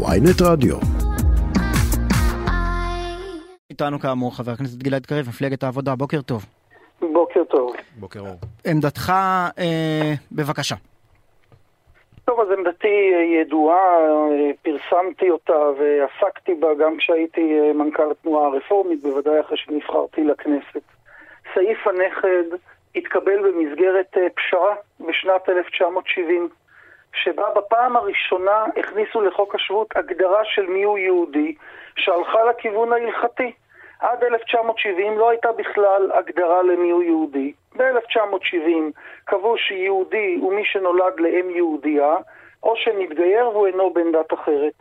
ויינט 0.00 0.42
רדיו. 0.42 0.76
איתנו 3.70 4.00
כאמור 4.00 4.36
חבר 4.36 4.52
הכנסת 4.52 4.82
גלעד 4.82 5.06
קריב, 5.06 5.28
מפלגת 5.28 5.62
העבודה, 5.62 5.94
בוקר 5.94 6.22
טוב. 6.22 6.44
בוקר 7.00 7.44
טוב. 7.44 7.72
בוקר 7.96 8.20
אור. 8.20 8.36
עמדתך, 8.66 9.12
אה, 9.58 10.12
בבקשה. 10.32 10.74
טוב, 12.24 12.40
אז 12.40 12.48
עמדתי 12.58 13.12
ידועה, 13.40 13.76
אה, 13.76 14.50
פרסמתי 14.62 15.30
אותה 15.30 15.58
ועסקתי 15.78 16.54
בה 16.54 16.68
גם 16.74 16.96
כשהייתי 16.96 17.60
אה, 17.60 17.72
מנכ"ל 17.72 18.10
התנועה 18.10 18.46
הרפורמית, 18.46 19.02
בוודאי 19.02 19.40
אחרי 19.40 19.56
שנבחרתי 19.56 20.24
לכנסת. 20.24 20.82
סעיף 21.54 21.86
הנכד 21.86 22.56
התקבל 22.94 23.38
במסגרת 23.38 24.16
אה, 24.16 24.26
פשרה 24.34 24.74
בשנת 25.00 25.48
1970, 25.48 26.48
שבה 27.14 27.50
בפעם 27.56 27.96
הראשונה 27.96 28.64
הכניסו 28.76 29.20
לחוק 29.20 29.54
השבות 29.54 29.96
הגדרה 29.96 30.44
של 30.44 30.66
מיהו 30.66 30.98
יהודי, 30.98 31.54
שהלכה 31.96 32.44
לכיוון 32.44 32.92
ההלכתי. 32.92 33.52
עד 34.00 34.24
1970 34.24 35.18
לא 35.18 35.30
הייתה 35.30 35.52
בכלל 35.52 36.10
הגדרה 36.14 36.62
למיהו 36.62 37.02
יהודי. 37.02 37.52
ב-1970 37.76 39.00
קבעו 39.24 39.58
שיהודי 39.58 40.38
הוא 40.40 40.54
מי 40.54 40.64
שנולד 40.64 41.20
לאם 41.20 41.50
יהודייה, 41.50 42.16
או 42.62 42.76
שמתגייר 42.76 43.48
והוא 43.48 43.66
אינו 43.66 43.92
בן 43.92 44.12
דת 44.12 44.34
אחרת. 44.34 44.72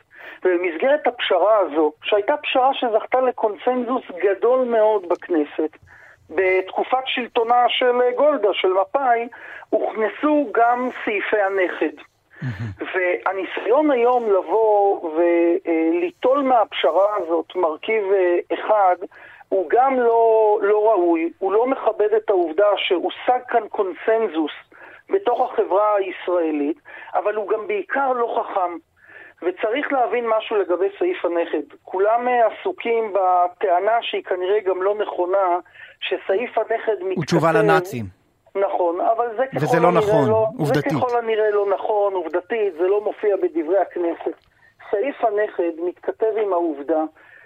ובמסגרת 0.43 1.07
הפשרה 1.07 1.57
הזו, 1.57 1.91
שהייתה 2.03 2.37
פשרה 2.37 2.73
שזכתה 2.73 3.21
לקונסנזוס 3.21 4.03
גדול 4.23 4.67
מאוד 4.67 5.09
בכנסת, 5.09 5.77
בתקופת 6.29 7.03
שלטונה 7.05 7.65
של 7.67 8.01
גולדה, 8.15 8.49
של 8.53 8.67
מפא"י, 8.67 9.27
הוכנסו 9.69 10.49
גם 10.51 10.89
סעיפי 11.05 11.41
הנכד. 11.41 12.01
והניסיון 12.79 13.91
היום 13.91 14.23
לבוא 14.23 15.09
וליטול 15.15 16.41
מהפשרה 16.41 17.15
הזאת 17.17 17.55
מרכיב 17.55 18.03
אה, 18.13 18.39
אחד, 18.53 18.95
הוא 19.49 19.69
גם 19.69 19.99
לא, 19.99 20.59
לא 20.61 20.91
ראוי, 20.91 21.31
הוא 21.39 21.53
לא 21.53 21.67
מכבד 21.67 22.13
את 22.17 22.29
העובדה 22.29 22.67
שהושג 22.77 23.39
כאן 23.47 23.67
קונסנזוס 23.69 24.51
בתוך 25.09 25.51
החברה 25.51 25.95
הישראלית, 25.95 26.77
אבל 27.13 27.35
הוא 27.35 27.49
גם 27.49 27.67
בעיקר 27.67 28.13
לא 28.13 28.41
חכם. 28.41 28.77
וצריך 29.41 29.91
להבין 29.91 30.25
משהו 30.37 30.55
לגבי 30.55 30.85
סעיף 30.99 31.25
הנכד. 31.25 31.75
כולם 31.83 32.27
אה, 32.27 32.47
עסוקים 32.47 33.13
בטענה 33.13 33.97
שהיא 34.01 34.23
כנראה 34.23 34.59
גם 34.59 34.83
לא 34.83 34.95
נכונה, 34.95 35.57
שסעיף 35.99 36.57
הנכד 36.57 36.93
מתכתב... 37.01 37.15
הוא 37.15 37.25
תשובה 37.25 37.51
לנאצים. 37.51 38.20
נכון, 38.55 39.01
אבל 39.01 39.27
זה 39.37 39.47
ככל 39.47 39.65
וזה 39.65 39.79
לא 39.79 39.91
נכון, 39.91 40.29
לא, 40.29 40.47
עובדתית. 40.57 40.91
זה 40.91 40.97
ככל 40.97 41.17
הנראה 41.17 41.49
לא 41.51 41.65
נכון, 41.75 42.13
עובדתית, 42.13 42.73
זה 42.73 42.87
לא 42.87 43.03
מופיע 43.03 43.35
בדברי 43.37 43.77
הכנסת. 43.77 44.35
סעיף 44.91 45.15
הנכד 45.23 45.71
מתכתב 45.83 46.33
עם 46.43 46.53
העובדה 46.53 47.03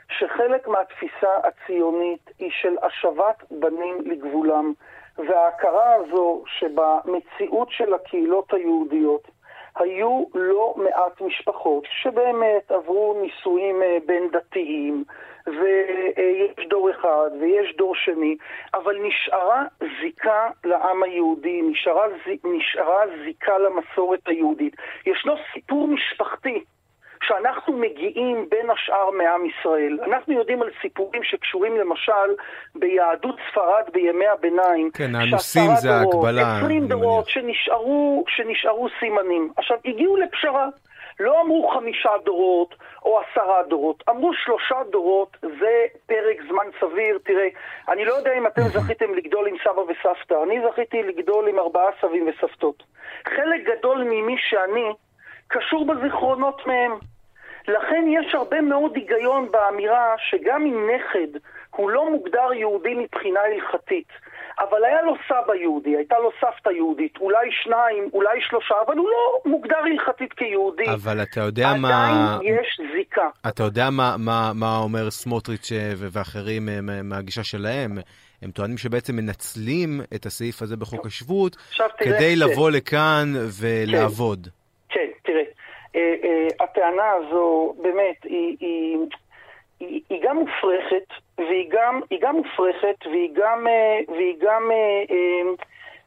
שחלק 0.10 0.68
מהתפיסה 0.68 1.38
הציונית 1.44 2.30
היא 2.40 2.52
של 2.62 2.76
השבת 2.82 3.44
בנים 3.52 3.98
לגבולם, 4.06 4.74
וההכרה 5.18 5.94
הזו 5.96 6.44
שבמציאות 6.48 7.68
של 7.72 7.94
הקהילות 7.94 8.54
היהודיות 8.54 9.28
היו 9.76 10.24
לא 10.34 10.74
מעט 10.78 11.22
משפחות 11.22 11.84
שבאמת 11.90 12.72
עברו 12.72 13.22
נישואים 13.22 13.84
אה, 13.84 13.98
בין 14.06 14.30
דתיים, 14.32 15.04
ויש 15.48 16.68
דור 16.70 16.92
אחד 16.92 17.30
ויש 17.40 17.76
דור 17.78 17.96
שני, 17.96 18.36
אבל 18.74 18.98
נשארה 19.08 19.64
זיקה 20.02 20.50
לעם 20.64 21.04
היהודי, 21.04 21.62
נשארה, 21.62 22.06
נשארה 22.44 23.02
זיקה 23.26 23.58
למסורת 23.58 24.20
היהודית. 24.28 24.76
ישנו 25.06 25.36
סיפור 25.54 25.88
משפחתי 25.88 26.64
שאנחנו 27.24 27.74
מגיעים 27.74 28.46
בין 28.50 28.70
השאר 28.70 29.12
מעם 29.12 29.46
ישראל. 29.46 29.98
אנחנו 30.04 30.34
יודעים 30.34 30.62
על 30.62 30.70
סיפורים 30.82 31.24
שקשורים 31.24 31.78
למשל 31.78 32.30
ביהדות 32.76 33.36
ספרד 33.52 33.84
בימי 33.94 34.28
הביניים. 34.28 34.92
כן, 34.94 35.16
האנוסים 35.16 35.76
זה 35.76 35.92
ההקבלה. 35.92 36.58
20 36.58 36.88
דורות 36.88 37.30
שנשארו, 37.30 38.24
שנשארו 38.28 38.88
סימנים. 39.00 39.50
עכשיו, 39.58 39.78
הגיעו 39.86 40.18
לפשרה. 40.18 40.68
לא 41.20 41.42
אמרו 41.42 41.70
חמישה 41.70 42.10
דורות 42.26 42.76
או 43.06 43.20
עשרה 43.20 43.64
דורות, 43.70 44.04
אמרו 44.10 44.32
שלושה 44.34 44.76
דורות, 44.92 45.38
זה 45.42 45.86
פרק 46.06 46.38
זמן 46.50 46.66
סביר. 46.80 47.20
תראה, 47.24 47.48
אני 47.90 48.06
לא 48.06 48.14
יודע 48.14 48.34
אם 48.38 48.48
אתם 48.48 48.62
זכיתם 48.62 49.14
לגדול 49.14 49.48
עם 49.48 49.56
סבא 49.64 49.82
וסבתא, 49.82 50.36
אני 50.44 50.60
זכיתי 50.72 51.04
לגדול 51.04 51.48
עם 51.48 51.60
ארבעה 51.60 51.90
סבים 52.02 52.28
וסבתות. 52.30 52.84
חלק 53.28 53.78
גדול 53.78 54.04
ממי 54.04 54.36
שאני 54.50 54.86
קשור 55.48 55.86
בזיכרונות 55.86 56.62
מהם. 56.68 56.92
לכן 57.68 58.06
יש 58.08 58.36
הרבה 58.36 58.62
מאוד 58.62 58.92
היגיון 58.96 59.52
באמירה 59.52 60.14
שגם 60.30 60.62
אם 60.62 60.90
נכד 60.96 61.40
הוא 61.76 61.90
לא 61.90 62.12
מוגדר 62.12 62.54
יהודי 62.54 62.94
מבחינה 62.94 63.40
הלכתית, 63.40 64.08
אבל 64.60 64.86
היה 64.86 65.02
לו 65.02 65.14
סבא 65.28 65.56
יהודי, 65.56 65.98
הייתה 65.98 66.16
לו 66.20 66.30
סבתא 66.42 66.70
יהודית, 66.70 67.18
אולי 67.18 67.50
שניים, 67.64 68.10
אולי 68.14 68.42
שלושה, 68.42 68.76
אבל 68.88 68.98
הוא 68.98 69.10
לא 69.10 69.52
מוגדר 69.52 69.78
הלכתית 69.78 70.34
כיהודי. 70.34 70.90
אבל 70.94 71.22
אתה 71.22 71.42
יודע 71.42 71.68
עדיין 71.68 71.82
מה... 71.82 72.36
עדיין 72.36 72.56
יש 72.62 72.80
זיקה. 72.96 73.30
אתה 73.48 73.64
יודע 73.64 73.90
מה, 73.90 74.16
מה, 74.18 74.52
מה 74.56 74.78
אומר 74.78 75.12
סמוטריץ' 75.12 75.72
ו- 75.98 76.08
ואחרים 76.12 76.70
אה, 76.70 76.82
מה- 76.82 77.04
מהגישה 77.04 77.44
שלהם? 77.44 77.98
הם 78.42 78.52
טוענים 78.52 78.78
שבעצם 78.78 79.16
מנצלים 79.16 80.02
את 80.16 80.26
הסעיף 80.26 80.62
הזה 80.62 80.78
בחוק 80.78 81.06
השבות 81.06 81.56
כדי 81.98 82.36
כן. 82.36 82.40
לבוא 82.40 82.72
לכאן 82.72 83.34
ולעבוד. 83.60 84.40
כן, 84.44 84.50
אה, 84.50 84.56
אה, 84.62 84.65
הטענה 86.60 87.12
הזו 87.12 87.74
באמת 87.82 88.24
היא, 88.24 88.58
היא, 88.60 88.98
היא, 89.80 90.02
היא 90.10 90.22
גם 90.24 90.38
מופרכת, 90.38 91.08
והיא 91.38 91.70
גם, 91.70 92.02
היא 92.10 92.20
גם 92.22 92.36
מופרכת, 92.36 92.96
והיא 93.06 93.30
גם, 93.34 93.68
אה, 93.68 94.00
והיא 94.08 94.36
גם 94.40 94.72
אה, 94.72 95.04
אה, 95.16 95.52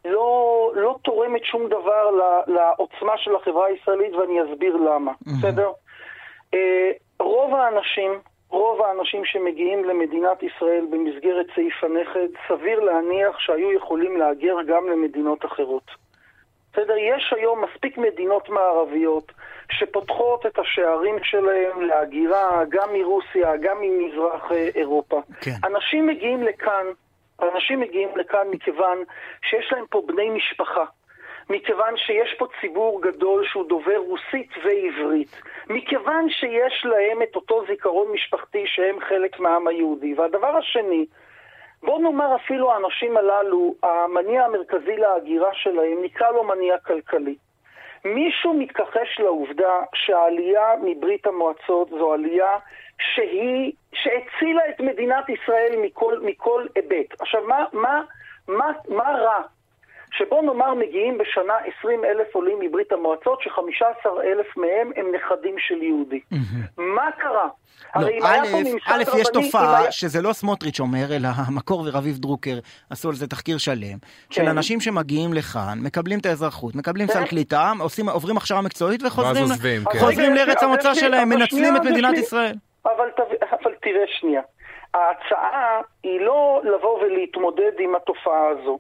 לא, 0.04 0.72
לא 0.74 0.96
תורמת 1.02 1.44
שום 1.44 1.68
דבר 1.68 2.10
לעוצמה 2.46 3.12
של 3.16 3.36
החברה 3.36 3.66
הישראלית, 3.66 4.14
ואני 4.14 4.42
אסביר 4.42 4.76
למה, 4.76 5.12
בסדר? 5.22 5.70
אה, 6.54 6.90
רוב 7.20 7.54
האנשים, 7.54 8.12
רוב 8.50 8.82
האנשים 8.82 9.24
שמגיעים 9.24 9.84
למדינת 9.84 10.42
ישראל 10.42 10.86
במסגרת 10.90 11.46
סעיף 11.54 11.84
הנכד, 11.84 12.28
סביר 12.48 12.80
להניח 12.80 13.38
שהיו 13.38 13.72
יכולים 13.72 14.16
להגר 14.16 14.56
גם 14.66 14.88
למדינות 14.88 15.44
אחרות. 15.44 16.07
בסדר? 16.72 16.94
יש 16.96 17.34
היום 17.36 17.64
מספיק 17.64 17.98
מדינות 17.98 18.48
מערביות 18.48 19.32
שפותחות 19.72 20.46
את 20.46 20.58
השערים 20.58 21.16
שלהם 21.22 21.82
להגירה 21.82 22.64
גם 22.68 22.88
מרוסיה, 22.92 23.56
גם 23.56 23.76
ממזרח 23.80 24.52
אה, 24.52 24.68
אירופה. 24.74 25.20
כן. 25.40 25.50
אנשים 25.64 26.06
מגיעים 26.06 26.42
לכאן, 26.42 26.86
אנשים 27.42 27.80
מגיעים 27.80 28.08
לכאן 28.16 28.48
מכיוון 28.50 28.98
שיש 29.50 29.72
להם 29.72 29.84
פה 29.90 30.02
בני 30.06 30.30
משפחה. 30.30 30.84
מכיוון 31.50 31.96
שיש 31.96 32.34
פה 32.38 32.46
ציבור 32.60 33.02
גדול 33.02 33.46
שהוא 33.46 33.68
דובר 33.68 33.96
רוסית 33.96 34.50
ועברית, 34.64 35.42
מכיוון 35.68 36.30
שיש 36.30 36.84
להם 36.84 37.22
את 37.22 37.36
אותו 37.36 37.64
זיכרון 37.68 38.12
משפחתי 38.12 38.64
שהם 38.66 39.00
חלק 39.00 39.40
מהעם 39.40 39.66
היהודי. 39.66 40.14
והדבר 40.14 40.56
השני, 40.56 41.06
בוא 41.82 42.00
נאמר 42.00 42.36
אפילו 42.36 42.72
האנשים 42.72 43.16
הללו, 43.16 43.74
המניע 43.82 44.44
המרכזי 44.44 44.96
להגירה 44.96 45.50
שלהם 45.54 45.98
נקרא 46.02 46.30
לו 46.30 46.44
מניע 46.44 46.78
כלכלי. 46.78 47.36
מישהו 48.04 48.54
מתכחש 48.54 49.20
לעובדה 49.20 49.80
שהעלייה 49.94 50.68
מברית 50.82 51.26
המועצות 51.26 51.88
זו 51.88 52.12
עלייה 52.12 52.58
שהיא, 53.00 53.72
שהצילה 53.92 54.62
את 54.70 54.80
מדינת 54.80 55.28
ישראל 55.28 55.74
מכל, 55.82 56.18
מכל 56.22 56.66
היבט. 56.74 57.20
עכשיו, 57.20 57.42
מה, 57.46 57.64
מה, 57.72 58.02
מה, 58.48 58.72
מה 58.88 59.10
רע? 59.10 59.42
שבוא 60.18 60.42
נאמר 60.42 60.74
מגיעים 60.74 61.18
בשנה 61.18 61.52
20 61.78 62.04
אלף 62.04 62.34
עולים 62.34 62.58
מברית 62.60 62.92
המועצות, 62.92 63.40
ש-15 63.42 64.06
אלף 64.24 64.56
מהם 64.56 64.90
הם 64.96 65.06
נכדים 65.14 65.54
של 65.58 65.82
יהודי. 65.82 66.20
מה 66.76 67.10
קרה? 67.18 67.48
לא, 67.96 68.00
הרי 68.00 68.18
אם 68.18 68.26
היה 68.26 68.42
פה 68.52 68.58
א', 68.86 69.02
א', 69.14 69.18
יש 69.18 69.28
תופעה 69.32 69.78
היה- 69.80 69.92
שזה 69.92 70.22
לא 70.22 70.32
סמוטריץ' 70.32 70.80
אומר, 70.80 71.16
אלא 71.16 71.28
המקור 71.36 71.80
ורביב 71.86 72.18
דרוקר 72.18 72.58
עשו 72.90 73.08
על 73.08 73.14
זה 73.14 73.26
תחקיר 73.28 73.58
שלם, 73.58 73.98
של 74.30 74.42
כן. 74.42 74.48
אנשים 74.48 74.80
שמגיעים 74.80 75.32
לכאן, 75.32 75.78
מקבלים 75.82 76.18
את 76.18 76.26
האזרחות, 76.26 76.74
מקבלים 76.74 77.06
כן. 77.06 77.12
סל 77.12 77.24
קליטה, 77.26 77.72
עושים- 77.80 78.08
עוברים 78.08 78.36
הכשרה 78.36 78.62
מקצועית 78.62 79.02
וחוזרים 79.02 79.46
כן. 79.62 80.34
לארץ 80.34 80.56
אבל 80.62 80.66
המוצא 80.72 80.94
שלהם, 80.94 81.28
מנצלים 81.28 81.76
את 81.76 81.80
מדינת. 81.84 82.18
ישראל. 82.18 82.54
אבל, 82.84 83.08
תב... 83.16 83.22
אבל 83.62 83.72
תראה 83.82 84.04
שנייה, 84.20 84.42
ההצעה 84.94 85.80
היא 86.02 86.20
לא 86.20 86.60
לבוא 86.64 86.98
ולהתמודד 87.04 87.72
עם 87.78 87.94
התופעה 87.94 88.48
הזו. 88.48 88.78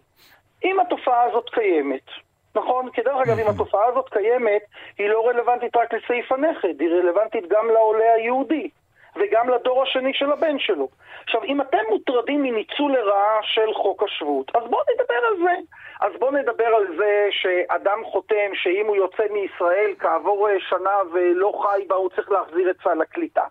אם 0.64 0.80
התופעה 0.80 1.22
הזאת 1.22 1.50
קיימת, 1.50 2.06
נכון? 2.54 2.90
כי 2.90 3.02
דרך 3.02 3.26
אגב, 3.26 3.38
אם 3.38 3.48
התופעה 3.48 3.86
הזאת 3.86 4.08
קיימת, 4.08 4.62
היא 4.98 5.08
לא 5.08 5.28
רלוונטית 5.28 5.76
רק 5.76 5.94
לסעיף 5.94 6.32
הנכד, 6.32 6.80
היא 6.80 6.88
רלוונטית 6.88 7.48
גם 7.48 7.70
לעולה 7.70 8.12
היהודי. 8.14 8.68
וגם 9.16 9.48
לדור 9.48 9.82
השני 9.82 10.14
של 10.14 10.32
הבן 10.32 10.58
שלו. 10.58 10.88
עכשיו, 11.24 11.44
אם 11.44 11.60
אתם 11.60 11.78
מוטרדים 11.88 12.42
מניצול 12.42 12.92
לרעה 12.92 13.38
של 13.42 13.74
חוק 13.74 14.02
השבות, 14.02 14.56
אז 14.56 14.62
בואו 14.70 14.82
נדבר 14.94 15.14
על 15.14 15.36
זה. 15.36 15.54
אז 16.00 16.12
בואו 16.18 16.30
נדבר 16.30 16.66
על 16.66 16.86
זה 16.96 17.28
שאדם 17.30 18.04
חותם 18.04 18.50
שאם 18.54 18.86
הוא 18.86 18.96
יוצא 18.96 19.22
מישראל 19.32 19.94
כעבור 19.98 20.48
אה, 20.48 20.54
שנה 20.60 20.96
ולא 21.12 21.62
חי 21.62 21.84
בה, 21.88 21.94
הוא 21.94 22.10
צריך 22.16 22.30
להחזיר 22.30 22.70
את 22.70 22.76
סל 22.84 23.00
הקליטה. 23.00 23.44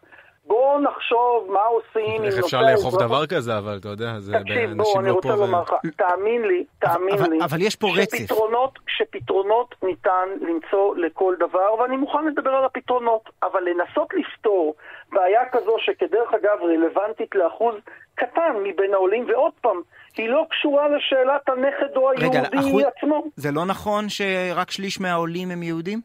בואו 0.48 0.80
נחשוב 0.80 1.52
מה 1.54 1.60
עושים 1.64 2.24
איך 2.24 2.38
אפשר 2.44 2.62
לאכוף 2.62 2.94
דבר 3.00 3.26
כזה, 3.28 3.58
אבל 3.58 3.78
אתה 3.78 3.90
יודע, 3.90 4.20
זה 4.20 4.34
תקשיב, 4.44 4.74
בוא, 4.78 5.00
אני 5.00 5.08
לא 5.10 5.14
רוצה 5.14 5.36
לומר 5.36 5.62
לך, 5.62 5.74
תאמין 5.98 6.42
לי, 6.42 6.64
תאמין 6.80 7.14
אבל- 7.14 7.30
לי, 7.30 7.40
אבל 7.44 7.62
יש 7.62 7.76
פה 7.76 7.88
רצף. 7.96 8.18
שפתרונות, 8.18 8.80
שפתרונות 8.88 9.76
ניתן 9.84 10.28
למצוא 10.42 10.96
לכל 10.96 11.36
דבר, 11.40 11.74
ואני 11.80 11.98
מוכן 11.98 12.26
לדבר 12.28 12.50
על 12.50 12.66
הפתרונות, 12.66 13.22
אבל 13.44 13.60
לנסות 13.64 14.14
לפתור 14.14 14.76
בעיה 15.12 15.42
כזו 15.52 15.76
שכדרך 15.80 16.34
אגב 16.34 16.58
רלוונטית 16.64 17.36
לאחוז 17.36 17.76
קטן 18.16 18.54
מבין 18.64 18.94
העולים, 18.94 19.26
ועוד 19.30 19.52
פעם, 19.62 19.82
היא 20.18 20.30
לא 20.30 20.46
קשורה 20.50 20.88
לשאלת 20.88 21.50
הנכד 21.50 21.96
או 21.96 22.12
היהודי 22.12 22.86
עצמו. 22.86 23.24
זה 23.36 23.52
לא 23.52 23.66
נכון 23.66 24.10
שרק 24.10 24.72
שליש 24.72 25.02
מהעולים 25.02 25.52
הם 25.52 25.64
יהודים? 25.64 26.02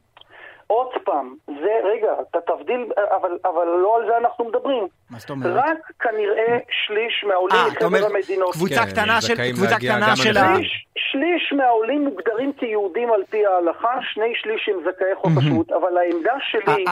עוד 0.67 0.89
פעם, 1.05 1.35
זה, 1.47 1.81
רגע, 1.85 2.13
אתה 2.21 2.41
תבדיל, 2.41 2.93
אבל, 2.97 3.39
אבל 3.45 3.65
לא 3.65 3.97
על 3.97 4.07
זה 4.07 4.17
אנחנו 4.17 4.45
מדברים. 4.45 4.89
מה 5.13 5.19
זאת 5.19 5.31
אומרת? 5.31 5.65
רק 5.65 5.93
כנראה 6.01 6.59
שליש 6.87 7.25
מהעולים 7.29 7.57
אה, 7.57 7.67
מחבר 7.67 8.07
המדינות. 8.07 8.53
קבוצה 8.53 8.87
כן, 8.87 8.91
קטנה 8.91 9.21
של, 9.21 9.53
קבוצה 9.53 9.77
קטנה 9.77 10.17
של. 10.17 10.23
שליש, 10.23 10.87
שליש 10.97 11.53
מהעולים 11.57 12.05
מוגדרים 12.05 12.53
כיהודים 12.53 13.13
על 13.13 13.23
פי 13.31 13.47
ההלכה, 13.47 13.99
שני 14.13 14.33
שליש 14.43 14.69
הם 14.69 14.81
זכאי 14.81 15.15
חוק 15.15 15.33
השבות, 15.39 15.73
אבל 15.73 15.97
העמדה 15.99 16.33
שלי... 16.51 16.85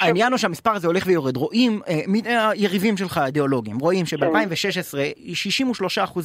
העניין 0.00 0.32
הוא, 0.32 0.38
שהמספר 0.38 0.70
הזה 0.70 0.86
הולך 0.86 1.06
ויורד. 1.06 1.36
רואים, 1.36 1.80
אה, 1.88 2.00
אה, 2.26 2.50
היריבים 2.50 2.96
שלך 2.96 3.18
האידיאולוגים, 3.18 3.78
רואים 3.78 4.04
כן. 4.04 4.06
שב-2016 4.06 4.98
63% 6.16 6.20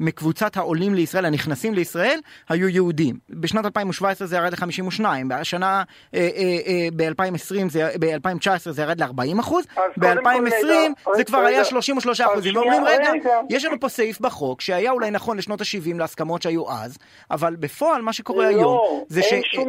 מקבוצת 0.00 0.56
העולים 0.56 0.94
לישראל, 0.94 1.24
הנכנסים 1.24 1.74
לישראל, 1.74 2.20
היו 2.48 2.68
יהודים. 2.68 3.16
בשנת 3.30 3.64
2017 3.64 4.26
זה 4.26 4.36
ירד 4.36 4.52
ל-52, 4.52 5.04
בשנה, 5.28 5.82
ב-2020, 6.96 7.78
ב-2019 8.00 8.70
זה 8.70 8.82
ירד 8.82 9.02
ל-40 9.02 9.40
אחוז, 9.40 9.66
אז 9.76 9.82
קודם 10.00 10.24
כל 10.24 10.30
ב-2020 10.30 10.71
נדע, 10.72 11.16
זה 11.16 11.24
כבר 11.24 11.38
היה 11.38 11.64
33 11.64 12.20
אז 12.20 12.26
אחוזים, 12.30 12.56
ואומרים 12.56 12.84
רגע. 12.84 13.10
יש 13.50 13.64
לנו 13.64 13.80
פה 13.80 13.88
סעיף 13.88 14.20
בחוק 14.20 14.60
שהיה 14.60 14.90
אולי 14.90 15.10
נכון 15.10 15.36
לשנות 15.36 15.60
ה-70 15.60 15.98
להסכמות 15.98 16.42
שהיו 16.42 16.70
אז, 16.70 16.98
אבל 17.30 17.56
בפועל 17.56 18.02
מה 18.02 18.12
שקורה 18.12 18.44
לא, 18.44 18.48
היום 18.56 18.78
זה. 19.08 19.20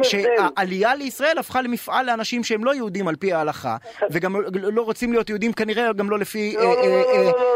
שהעלייה 0.02 0.94
לישראל 0.94 1.38
הפכה 1.38 1.62
למפעל 1.62 2.06
לאנשים 2.06 2.44
שהם 2.44 2.64
לא 2.64 2.74
יהודים 2.74 3.08
על 3.08 3.16
פי 3.16 3.32
ההלכה, 3.32 3.76
וגם 4.10 4.36
לא- 4.40 4.42
לא 4.52 4.82
רוצים 4.82 5.12
להיות 5.12 5.28
יהודים 5.28 5.52
כנראה 5.52 5.92
גם 5.92 6.10
לא 6.10 6.18
לפי 6.18 6.54
לא, 6.56 6.62
לא, 6.64 6.74
לא, 6.74 6.86
לא, 6.86 7.02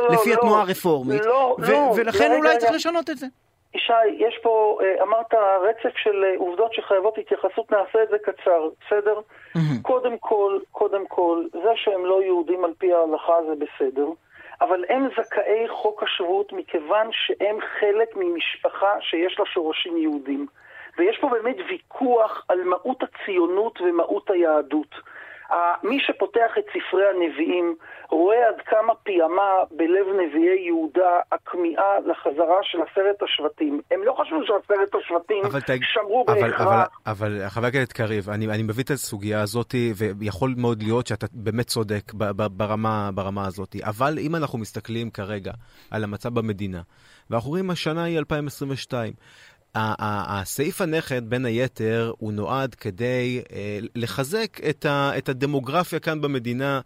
לא, 0.09 0.17
לא. 0.27 0.33
התנועה 0.35 0.61
הרפורמית, 0.61 1.25
לא, 1.25 1.57
לא, 1.59 1.93
ולכן 1.97 2.33
אולי. 2.37 2.59
צריך 2.59 2.73
לשנות 2.73 3.11
את 3.11 3.19
זה. 3.19 3.27
ישי, 3.75 3.93
יש 4.17 4.39
פה, 4.43 4.79
אה, 4.83 5.03
אמרת 5.03 5.35
רצף 5.35 5.97
של 5.97 6.25
אה, 6.25 6.35
עובדות 6.39 6.75
שחייבות 6.75 7.19
התייחסות, 7.19 7.73
נעשה 7.73 8.03
את 8.03 8.09
זה 8.09 8.17
קצר, 8.19 8.69
בסדר? 8.81 9.21
קודם 9.83 10.19
כל, 10.19 10.59
קודם 10.73 11.07
כל, 11.07 11.45
זה 11.53 11.73
שהם 11.75 12.07
לא 12.07 12.23
יהודים 12.23 12.65
על 12.65 12.73
פי 12.79 12.93
ההלכה 12.93 13.35
זה 13.47 13.65
בסדר, 13.65 14.07
אבל 14.61 14.85
הם 14.89 15.09
זכאי 15.17 15.69
חוק 15.69 16.03
השבות 16.03 16.53
מכיוון 16.53 17.09
שהם 17.13 17.59
חלק 17.81 18.09
ממשפחה 18.17 18.95
שיש 19.01 19.39
לה 19.39 19.47
שורשים 19.47 19.97
יהודים. 19.97 20.47
ויש 20.99 21.19
פה 21.21 21.29
באמת 21.29 21.57
ויכוח 21.69 22.45
על 22.49 22.65
מהות 22.65 23.03
הציונות 23.03 23.81
ומהות 23.81 24.31
היהדות. 24.31 24.95
מי 25.83 25.99
שפותח 26.01 26.51
את 26.59 26.65
ספרי 26.69 27.03
הנביאים 27.15 27.75
רואה 28.11 28.49
עד 28.49 28.61
כמה 28.67 28.95
פיעמה 29.03 29.51
בלב 29.71 30.07
נביאי 30.23 30.61
יהודה 30.67 31.11
הכמיהה 31.33 31.99
לחזרה 32.07 32.59
של 32.63 32.79
עשרת 32.83 33.23
השבטים. 33.23 33.81
הם 33.91 34.01
לא 34.05 34.13
חשבו 34.21 34.37
שעשרת 34.47 34.95
השבטים 34.95 35.45
אבל 35.45 35.61
ת- 35.61 35.71
שמרו 35.83 36.25
אבל, 36.29 36.39
אבל, 36.39 36.51
בהכרח. 36.51 37.01
אבל 37.07 37.49
חבר 37.49 37.67
הכנסת 37.67 37.93
קריב, 37.93 38.31
אני, 38.31 38.47
אני 38.47 38.63
מבין 38.63 38.85
את 38.85 38.91
הסוגיה 38.91 39.41
הזאת, 39.43 39.75
ויכול 40.19 40.55
מאוד 40.57 40.83
להיות 40.83 41.07
שאתה 41.07 41.27
באמת 41.33 41.67
צודק 41.67 42.13
ב- 42.15 42.31
ב- 42.43 42.47
ברמה, 42.59 43.11
ברמה 43.15 43.47
הזאת. 43.47 43.77
אבל 43.85 44.19
אם 44.19 44.37
אנחנו 44.37 44.59
מסתכלים 44.59 45.11
כרגע 45.11 45.53
על 45.91 46.05
המצב 46.05 46.35
במדינה, 46.35 46.81
ואנחנו 47.31 47.51
רואים 47.51 47.71
השנה 47.71 48.05
היא 48.05 48.19
2022, 48.19 49.13
ה- 49.13 49.15
ה- 49.15 49.58
הסעיף 49.99 50.81
הנכד, 50.81 51.31
בין 51.31 51.45
היתר, 51.45 52.13
הוא 52.19 52.33
נועד 52.33 52.75
כדי 52.75 53.43
אה, 53.53 53.79
לחזק 53.95 54.61
את, 54.71 54.87
ה, 54.87 55.11
את 55.19 55.29
הדמוגרפיה 55.29 56.01
כאן 56.01 56.21
במדינה. 56.21 56.81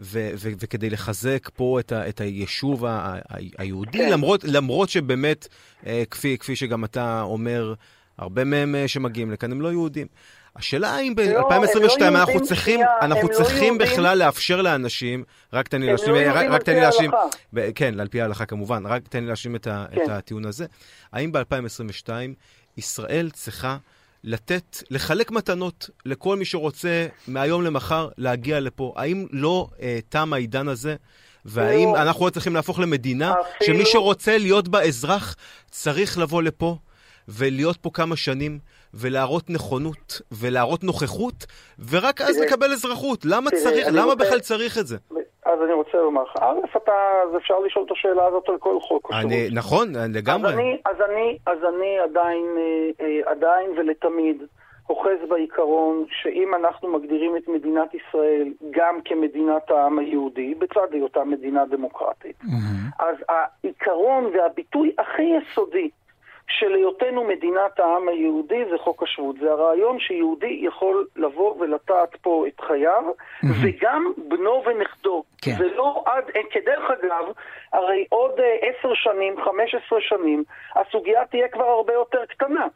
ו- 0.00 0.30
ו- 0.38 0.52
וכדי 0.58 0.90
לחזק 0.90 1.50
פה 1.54 1.80
את, 1.80 1.92
ה- 1.92 2.08
את 2.08 2.20
היישוב 2.20 2.84
ה- 2.84 2.90
ה- 2.90 3.18
היהודי, 3.58 3.98
כן. 3.98 4.10
למרות, 4.12 4.44
למרות 4.44 4.88
שבאמת, 4.88 5.48
אה, 5.86 6.02
כפי, 6.10 6.38
כפי 6.38 6.56
שגם 6.56 6.84
אתה 6.84 7.22
אומר, 7.22 7.74
הרבה 8.18 8.44
מהם 8.44 8.74
אה, 8.74 8.88
שמגיעים 8.88 9.30
לכאן 9.30 9.52
הם 9.52 9.60
לא 9.60 9.68
יהודים. 9.68 10.06
השאלה 10.56 10.90
האם 10.90 11.14
לא, 11.18 11.52
הם 11.52 11.62
ב-2022 11.62 12.00
לא 12.00 12.08
אנחנו 12.08 12.40
צריכים, 12.42 12.80
אנחנו 13.02 13.28
לא 13.28 13.34
צריכים. 13.34 13.78
בכלל 13.78 14.18
לאפשר 14.18 14.62
לאנשים, 14.62 15.24
רק 15.52 15.68
תן 15.68 15.80
לי 15.80 15.86
להשלים, 15.86 16.32
רק- 16.50 16.62
תן 16.62 16.74
לי 16.74 16.80
להשלים, 16.80 17.10
כן, 17.74 18.00
על 18.00 18.08
פי 18.08 18.20
ההלכה 18.20 18.46
כמובן, 18.46 18.86
רק 18.86 19.08
תן 19.08 19.20
לי 19.22 19.28
להשלים 19.28 19.56
את 19.56 19.68
כן. 19.94 20.10
הטיעון 20.10 20.44
הזה. 20.44 20.66
האם 21.12 21.32
ב-2022 21.32 22.08
ישראל 22.76 23.30
צריכה 23.32 23.76
לתת, 24.24 24.82
לחלק 24.90 25.30
מתנות 25.30 25.90
לכל 26.06 26.36
מי 26.36 26.44
שרוצה 26.44 27.06
מהיום 27.28 27.62
למחר 27.62 28.08
להגיע 28.18 28.60
לפה? 28.60 28.94
האם 28.96 29.26
לא 29.30 29.68
אה, 29.82 29.98
תם 30.08 30.32
העידן 30.32 30.68
הזה? 30.68 30.96
והאם. 31.44 31.94
אנחנו 31.96 32.24
לא 32.24 32.30
צריכים 32.30 32.54
להפוך 32.54 32.78
למדינה 32.80 33.32
אפילו- 33.56 33.76
שמי 33.78 33.86
שרוצה 33.86 34.38
להיות 34.38 34.68
בה 34.68 34.82
אזרח 34.82 35.36
צריך 35.70 36.18
לבוא 36.18 36.42
לפה 36.42 36.76
ולהיות 37.28 37.76
פה 37.76 37.90
כמה 37.94 38.16
שנים 38.16 38.58
ולהראות 38.94 39.50
נכונות 39.50 40.20
ולהראות 40.32 40.84
נוכחות 40.84 41.46
ורק 41.90 42.20
אז 42.20 42.36
תראה, 42.36 42.46
לקבל 42.46 42.72
אזרחות? 42.72 43.24
למה 43.24 43.50
תראה, 43.50 43.62
צריך, 43.62 43.86
למה 43.92 44.14
בכלל 44.14 44.40
צריך 44.40 44.78
את 44.78 44.86
זה? 44.86 44.96
אז 45.46 45.58
אני 45.64 45.72
רוצה 45.72 45.98
לומר 45.98 46.22
לך, 46.22 46.36
א', 46.40 46.76
אתה, 46.76 46.92
אז 47.22 47.36
אפשר 47.36 47.58
לשאול 47.58 47.84
את 47.86 47.90
השאלה 47.90 48.26
הזאת 48.26 48.48
על 48.48 48.58
כל 48.58 48.80
חוק. 48.80 49.10
אני, 49.12 49.48
נכון, 49.52 49.88
לגמרי. 50.14 50.52
אז 50.52 50.58
אני, 50.58 50.78
אז 50.84 50.96
אני, 51.10 51.38
אז 51.46 51.58
אני 51.74 51.98
עדיין, 51.98 52.46
אה, 52.56 53.06
אה, 53.06 53.30
עדיין 53.30 53.70
ולתמיד 53.76 54.42
אוחז 54.88 55.28
בעיקרון 55.28 56.04
שאם 56.08 56.54
אנחנו 56.54 56.88
מגדירים 56.88 57.36
את 57.36 57.48
מדינת 57.48 57.94
ישראל 57.94 58.52
גם 58.70 58.98
כמדינת 59.04 59.70
העם 59.70 59.98
היהודי, 59.98 60.54
בצד 60.54 60.92
היותה 60.92 61.24
מדינה 61.24 61.64
דמוקרטית, 61.66 62.36
אז 62.98 63.16
העיקרון 63.28 64.24
והביטוי 64.24 64.92
הכי 64.98 65.22
יסודי 65.22 65.90
של 66.48 66.74
היותנו 66.74 67.24
מדינת 67.24 67.80
העם 67.80 68.08
היהודי 68.08 68.64
זה 68.70 68.78
חוק 68.78 69.02
השבות. 69.02 69.36
זה 69.40 69.50
הרעיון 69.50 69.98
שיהודי 70.00 70.60
יכול 70.62 71.06
לבוא 71.16 71.54
ולטעת 71.60 72.16
פה 72.16 72.44
את 72.48 72.60
חייו, 72.60 73.04
וגם 73.62 74.12
בנו 74.28 74.62
ונכדו. 74.66 75.22
כן. 75.42 75.56
זה 75.58 75.64
לא 75.76 76.02
עד, 76.06 76.24
אה, 76.36 76.40
כדרך 76.50 76.90
אגב, 76.90 77.24
הרי 77.72 78.04
עוד 78.08 78.40
אה, 78.40 78.56
עשר 78.62 78.94
שנים, 78.94 79.34
חמש 79.44 79.74
עשרה 79.74 79.98
שנים, 80.00 80.44
הסוגיה 80.76 81.26
תהיה 81.26 81.48
כבר 81.48 81.64
הרבה 81.64 81.92
יותר 81.92 82.26
קטנה. 82.26 82.66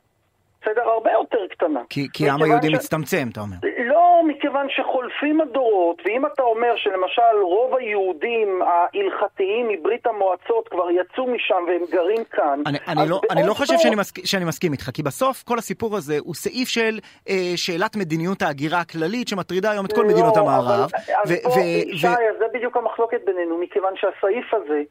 בסדר? 0.69 0.83
הרבה 0.83 1.11
יותר 1.13 1.39
קטנה. 1.51 1.81
כי 1.91 2.07
כי 2.13 2.29
העם 2.31 2.43
היהודי 2.43 2.71
ש- 2.71 2.75
מצטמצם, 2.75 3.29
אתה 3.33 3.41
אומר. 3.41 3.57
לא, 3.87 4.23
מכיוון 4.27 4.67
שחולפים 4.71 5.41
הדורות, 5.41 6.03
ואם 6.05 6.27
אתה 6.27 6.43
אומר 6.43 6.73
שלמשל 6.77 7.23
רוב 7.43 7.75
היהודים 7.75 8.63
ההלכתיים 8.63 9.69
מברית 9.69 10.07
המועצות 10.07 10.69
כבר 10.69 10.91
יצאו 10.91 11.27
משם 11.27 11.65
והם 11.69 11.83
גרים 11.91 12.25
כאן, 12.31 12.61
אני, 12.67 12.79
אני, 12.89 13.09
לא, 13.09 13.21
אני 13.31 13.47
לא 13.47 13.55
חושב 13.55 13.73
דור- 13.75 13.83
שאני, 13.83 13.95
מסכ, 13.97 14.27
שאני 14.27 14.45
מסכים 14.45 14.73
איתך, 14.73 14.91
כי 14.95 15.03
בסוף 15.03 15.43
כל 15.43 15.59
הסיפור 15.59 15.97
הזה 15.97 16.17
הוא 16.21 16.35
סעיף 16.35 16.69
של 16.69 16.99
אה, 17.29 17.35
שאלת 17.57 17.97
מדיניות 17.97 18.43
ההגירה 18.43 18.81
הכללית 18.81 19.29
שמטרידה 19.29 19.71
היום 19.71 19.87
את 19.87 19.93
כל 19.93 20.03
לא, 20.03 20.09
מדינות 20.09 20.37
אבל- 20.37 20.47
המערב. 20.49 20.91
אז 21.25 21.31
ו- 21.31 21.35
בוא, 21.49 21.57
ו- 21.57 21.61
ישי, 21.61 22.07
ו- 22.07 22.11
אז 22.11 22.39
זה 22.39 22.45
בדיוק 22.55 22.77
המחלוקת 22.77 23.21
בינינו, 23.27 23.59
מכיוון 23.59 23.93
שהסעיף 23.97 24.55
הזה, 24.55 24.83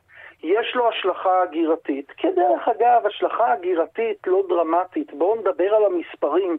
יש 0.43 0.75
לו 0.75 0.89
השלכה 0.89 1.29
הגירתית. 1.49 2.11
כדרך 2.17 2.67
אגב, 2.67 3.05
השלכה 3.07 3.53
הגירתית 3.53 4.17
לא 4.27 4.41
דרמטית. 4.49 5.13
בואו 5.13 5.35
נדבר 5.35 5.73
על 5.75 5.83
המספרים. 5.85 6.57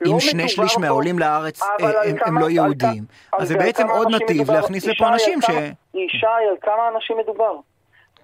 לא 0.00 0.12
אם 0.14 0.20
שני 0.20 0.32
מדובר 0.44 0.48
שליש 0.48 0.74
פה- 0.74 0.80
מהעולים 0.80 1.18
לארץ 1.18 1.62
אה, 1.62 1.68
על 1.78 1.96
הם, 1.96 2.10
הם 2.10 2.18
כמה- 2.18 2.40
לא 2.40 2.44
על 2.46 2.50
יהודים, 2.52 3.04
כ- 3.32 3.34
אז 3.40 3.48
זה 3.48 3.54
על 3.54 3.60
בעצם 3.60 3.88
עוד 3.88 4.08
נתיב 4.14 4.36
מדובר? 4.42 4.54
להכניס 4.54 4.86
לפה 4.86 5.06
על 5.06 5.12
אנשים 5.12 5.40
ש... 5.42 5.48
ישי, 5.94 6.26
על 6.26 6.56
כמה 6.62 6.88
אנשים 6.94 7.16
מדובר? 7.18 7.56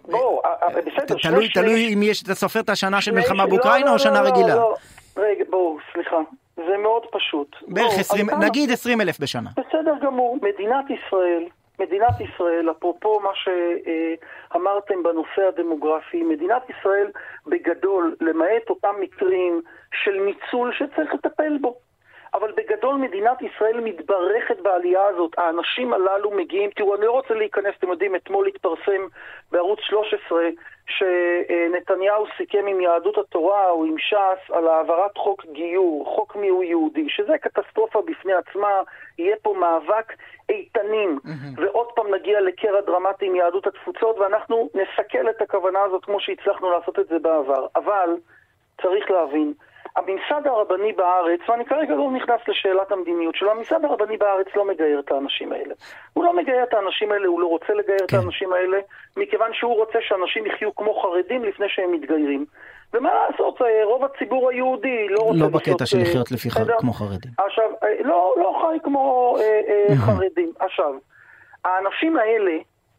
בואו, 0.05 0.41
אה, 0.45 0.51
אה, 0.63 0.69
בסדר, 0.69 1.17
שני 1.19 1.31
תלוי, 1.33 1.45
שליש- 1.45 1.53
תלוי 1.53 1.95
אם 1.95 2.03
יש, 2.03 2.23
אתה 2.23 2.35
סופר 2.35 2.61
את 2.61 2.69
השנה 2.69 3.01
של 3.01 3.11
שני 3.11 3.21
מלחמה 3.21 3.47
באוקראינה 3.47 3.85
לא, 3.87 3.91
או 3.91 3.97
לא, 3.97 3.99
שנה 3.99 4.23
לא, 4.23 4.29
רגילה. 4.29 4.55
לא. 4.55 4.75
רגע, 5.17 5.45
בואו, 5.51 5.77
סליחה. 5.93 6.17
זה 6.57 6.77
מאוד 6.83 7.03
פשוט. 7.13 7.57
בערך 7.69 7.89
בואו, 7.89 8.01
20, 8.01 8.29
על 8.31 8.37
כמה- 8.37 8.45
נגיד 8.47 8.71
20 8.71 9.01
אלף 9.01 9.21
בשנה. 9.21 9.51
בסדר 9.57 9.95
גמור. 10.03 10.39
מדינת 10.43 10.85
ישראל, 10.91 11.45
מדינת 11.81 12.21
ישראל, 12.21 12.71
אפרופו 12.71 13.21
מה 13.21 13.31
שאמרתם 13.35 15.03
בנושא 15.03 15.43
הדמוגרפי, 15.49 16.23
מדינת 16.23 16.63
ישראל 16.71 17.11
בגדול, 17.47 18.17
למעט 18.21 18.71
אותם 18.71 18.95
מקרים 19.01 19.63
של 20.05 20.21
ניצול 20.21 20.73
שצריך 20.73 21.15
לטפל 21.15 21.59
בו. 21.61 21.86
אבל 22.35 22.53
בגדול 22.57 22.95
מדינת 22.95 23.43
ישראל 23.43 23.81
מתברכת 23.81 24.61
בעלייה 24.63 25.07
הזאת. 25.07 25.39
האנשים 25.39 25.93
הללו 25.93 26.31
מגיעים, 26.31 26.71
תראו, 26.71 26.95
אני 26.95 27.07
לא 27.07 27.13
רוצה 27.13 27.35
להיכנס, 27.35 27.75
אתם 27.79 27.89
יודעים, 27.91 28.17
אתמול 28.17 28.47
התפרסם 28.47 29.07
בערוץ 29.53 29.79
13 29.83 30.39
שנתניהו 30.87 32.25
סיכם 32.37 32.67
עם 32.67 32.81
יהדות 32.81 33.19
התורה 33.19 33.71
או 33.71 33.85
עם 33.85 33.99
ש"ס 33.99 34.51
על 34.51 34.69
העברת 34.69 35.19
חוק 35.19 35.45
גיור, 35.53 36.15
חוק 36.15 36.37
מיהו 36.37 36.63
יהודי, 36.63 37.07
שזה 37.09 37.39
קטסטרופה 37.39 38.03
בפני 38.07 38.33
עצמה, 38.33 38.81
יהיה 39.19 39.37
פה 39.43 39.55
מאבק 39.59 40.13
איתנים, 40.49 41.19
mm-hmm. 41.25 41.61
ועוד 41.61 41.87
פעם 41.95 42.15
נגיע 42.15 42.41
לקרע 42.41 42.81
דרמטי 42.81 43.27
עם 43.27 43.35
יהדות 43.35 43.67
התפוצות, 43.67 44.19
ואנחנו 44.19 44.69
נסכל 44.75 45.31
את 45.31 45.43
הכוונה 45.43 45.83
הזאת 45.83 46.05
כמו 46.05 46.21
שהצלחנו 46.21 46.71
לעשות 46.71 46.99
את 46.99 47.07
זה 47.09 47.19
בעבר. 47.19 47.67
אבל 47.77 48.11
צריך 48.83 49.11
להבין, 49.11 49.53
הממסד 49.97 50.47
הרבני 50.47 50.93
בארץ, 50.93 51.41
ואני 51.49 51.65
כרגע 51.65 51.95
לא 51.95 52.11
נכנס 52.13 52.41
לשאלת 52.49 52.93
המדיניות 52.93 53.35
שלו, 53.35 53.51
הממסד 53.51 53.85
הרבני 53.85 54.17
בארץ 54.17 54.47
לא 54.57 54.65
מגייר 54.65 55.01
את 55.01 55.13
האנשים 55.13 55.53
האלה. 55.53 55.75
הוא 56.13 56.25
לא 56.25 56.37
מגייר 56.37 56.63
את 56.63 56.75
האנשים 56.75 57.13
האלה, 57.13 57.27
הוא 57.27 57.41
לא 57.41 57.47
רוצה 57.47 57.73
לגייר 57.75 57.99
כן. 57.99 58.05
את 58.05 58.23
האנשים 58.23 58.53
האלה, 58.53 58.79
מכיוון 59.17 59.51
שהוא 59.53 59.77
רוצה 59.77 59.99
שאנשים 60.01 60.47
יחיו 60.47 60.75
כמו 60.75 60.95
חרדים 61.03 61.45
לפני 61.45 61.67
שהם 61.69 61.93
מתגיירים. 61.93 62.45
ומה 62.95 63.11
לעשות, 63.15 63.63
אה, 63.63 63.85
רוב 63.85 64.05
הציבור 64.05 64.51
היהודי 64.51 65.09
לא 65.09 65.21
רוצה 65.21 65.41
לא 65.41 65.49
בקטע 65.49 65.87
של 65.87 65.99
אה, 65.99 66.03
לחיות 66.03 66.31
לפי 66.31 66.51
חר... 66.51 66.79
כמו 66.79 66.93
חרדים. 66.93 67.31
עכשיו, 67.39 67.71
אה, 67.83 67.89
לא, 68.05 68.35
לא 68.37 68.63
חי 68.63 68.79
כמו 68.85 69.37
אה, 69.41 69.61
אה, 69.69 69.97
חרדים. 70.07 70.53
עכשיו, 70.59 70.95
האנשים 71.65 72.17
האלה 72.17 72.53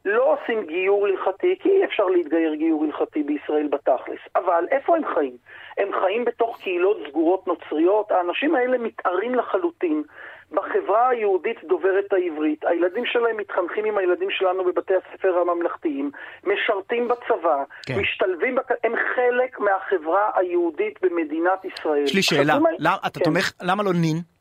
לא 0.07 0.33
עושים 0.33 0.65
גיור 0.65 1.07
הלכתי, 1.07 1.55
כי 1.59 1.69
אי 1.69 1.85
אפשר 1.85 2.05
להתגייר 2.05 2.53
גיור 2.53 2.83
הלכתי 2.83 3.23
בישראל 3.23 3.67
בתכלס. 3.67 4.19
אבל 4.35 4.65
איפה 4.71 4.97
הם 4.97 5.03
חיים? 5.13 5.37
הם 5.77 5.89
חיים 6.01 6.25
בתוך 6.25 6.57
קהילות 6.61 6.97
סגורות 7.09 7.47
נוצריות, 7.47 8.11
האנשים 8.11 8.55
האלה 8.55 8.77
מתארים 8.77 9.35
לחלוטין. 9.35 10.03
בחברה 10.51 11.09
היהודית 11.09 11.63
דוברת 11.63 12.13
העברית, 12.13 12.65
הילדים 12.65 13.05
שלהם 13.05 13.37
מתחנכים 13.37 13.85
עם 13.85 13.97
הילדים 13.97 14.27
שלנו 14.31 14.65
בבתי 14.65 14.93
הספר 14.95 15.37
הממלכתיים, 15.37 16.11
משרתים 16.43 17.07
בצבא, 17.07 17.63
כן. 17.85 17.99
משתלבים, 17.99 18.55
בק... 18.55 18.71
הם 18.83 18.93
חלק 19.15 19.59
מהחברה 19.59 20.31
היהודית 20.35 20.99
במדינת 21.01 21.65
ישראל. 21.65 22.03
יש 22.03 22.15
לי 22.15 22.21
שאלה, 22.21 22.57
למה, 22.79 22.97
אתה 23.07 23.19
כן. 23.19 23.25
תומך, 23.25 23.51
למה 23.61 23.83
לא 23.83 23.93
נין? 23.93 24.36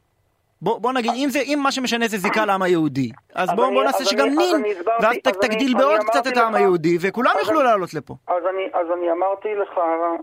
בוא, 0.63 0.79
בוא 0.81 0.93
נגיד, 0.93 1.13
אם, 1.17 1.29
זה, 1.31 1.39
אם 1.39 1.59
מה 1.63 1.73
שמשנה 1.73 2.09
זה 2.09 2.19
זיקה 2.19 2.47
לעם 2.47 2.63
היהודי, 2.63 3.11
אז 3.35 3.49
בואו 3.57 3.71
בוא 3.71 3.85
נעשה 3.85 4.05
שגם 4.05 4.27
אני, 4.27 4.37
נין, 4.37 4.77
ואז 5.03 5.17
תגדיל 5.23 5.73
אני, 5.75 5.83
בעוד 5.83 5.97
אני 6.01 6.05
קצת 6.05 6.27
את 6.27 6.37
העם 6.37 6.55
היהודי, 6.55 6.99
וכולם 7.01 7.33
יוכלו 7.39 7.63
לעלות 7.63 7.95
לפה. 7.95 8.15
אז 8.27 8.43
אני, 8.51 8.81
אז 8.81 8.87
אני 8.99 9.11
אמרתי 9.11 9.49
לך, 9.55 9.79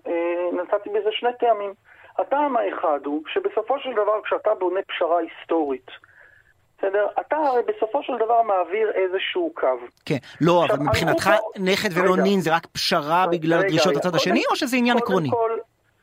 אה, 0.08 0.62
נתתי 0.62 0.90
בזה 0.90 1.10
שני 1.12 1.30
טעמים. 1.40 1.74
הטעם 2.20 2.58
האחד 2.58 3.00
הוא 3.06 3.24
שבסופו 3.28 3.80
של 3.80 3.90
דבר 3.94 4.22
כשאתה 4.24 4.50
בונה 4.60 4.80
פשרה 4.88 5.18
היסטורית, 5.20 5.88
בסדר? 6.78 7.08
אתה 7.20 7.36
הרי 7.36 7.62
בסופו 7.68 8.04
של 8.04 8.14
דבר 8.16 8.42
מעביר 8.42 8.92
איזשהו 8.92 9.52
קו. 9.56 9.68
כן, 10.06 10.18
לא, 10.42 10.66
אבל 10.66 10.80
מבחינתך 10.80 11.30
נכד 11.60 11.90
ולא 11.98 12.18
נין 12.18 12.40
זה 12.40 12.56
רק 12.56 12.66
פשרה 12.66 13.26
בגלל 13.32 13.62
דרישות 13.62 13.96
הצד 13.96 14.16
השני, 14.16 14.44
או 14.52 14.56
שזה 14.56 14.78
עניין 14.78 14.98
עקרוני? 14.98 15.30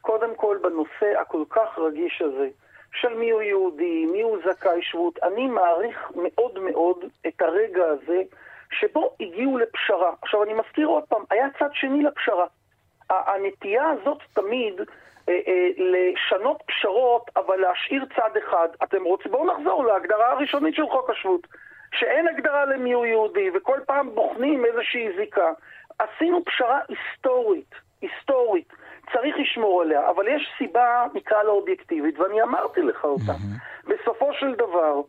קודם 0.01 0.35
כל, 0.37 0.57
בנושא 0.63 1.21
הכל 1.21 1.43
כך 1.51 1.79
רגיש 1.79 2.23
הזה, 2.23 2.49
של 2.93 3.15
מי 3.15 3.31
הוא 3.31 3.43
יהודי, 3.43 4.07
מי 4.07 4.23
הוא 4.23 4.39
זכאי 4.45 4.83
שבות. 4.83 5.19
אני 5.23 5.47
מעריך 5.47 6.13
מאוד 6.15 6.59
מאוד 6.59 7.05
את 7.27 7.43
הרגע 7.43 7.85
הזה 7.87 8.23
שבו 8.71 9.17
הגיעו 9.21 9.59
לפשרה. 9.59 10.13
עכשיו, 10.23 10.43
אני 10.43 10.53
מזכיר 10.55 10.87
עוד 10.87 11.05
פעם, 11.05 11.23
היה 11.31 11.47
צד 11.59 11.69
שני 11.73 12.03
לפשרה. 12.03 12.47
הנטייה 13.11 13.89
הזאת 13.91 14.19
תמיד 14.33 14.81
אה, 15.29 15.39
אה, 15.47 15.69
לשנות 15.77 16.63
פשרות, 16.67 17.31
אבל 17.37 17.57
להשאיר 17.57 18.05
צד 18.17 18.37
אחד. 18.37 18.69
אתם 18.83 19.05
רוצים, 19.05 19.33
בואו 19.33 19.47
נחזור 19.47 19.85
להגדרה 19.85 20.33
הראשונית 20.33 20.75
של 20.75 20.87
חוק 20.87 21.11
השבות. 21.11 21.47
שאין 21.93 22.29
הגדרה 22.29 22.65
למי 22.65 22.93
הוא 22.93 23.07
יהודי, 23.07 23.51
וכל 23.55 23.81
פעם 23.87 24.15
בוחנים 24.15 24.65
איזושהי 24.65 25.09
זיקה. 25.17 25.53
עשינו 25.99 26.45
פשרה 26.45 26.79
היסטורית, 26.89 27.75
היסטורית. 28.03 28.73
צריך 29.13 29.37
לשמור 29.39 29.83
עליה, 29.83 30.11
אבל 30.11 30.29
יש 30.29 30.53
סיבה, 30.59 31.07
נקרא 31.15 31.43
לה 31.43 31.51
אובייקטיבית, 31.51 32.19
ואני 32.19 32.43
אמרתי 32.43 32.83
לך 32.83 33.05
אותה. 33.05 33.33
Mm-hmm. 33.33 33.91
בסופו 33.91 34.33
של 34.33 34.55
דבר, 34.55 35.01